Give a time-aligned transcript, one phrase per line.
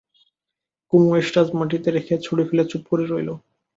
[0.93, 3.29] কুমু এসরাজ মাটিতে রেখে ছড়ি ফেলে চুপ করে রইল।